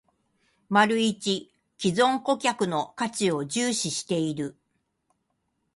[0.71, 4.57] ① 既存顧客の価値を重視している